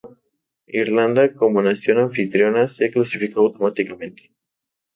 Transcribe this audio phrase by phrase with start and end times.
[0.81, 4.33] Irlanda, como nación anfitriona, se clasificó automáticamente.